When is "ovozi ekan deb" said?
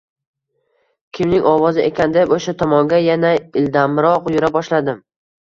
1.51-2.33